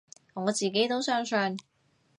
[0.33, 1.55] 我自己都相信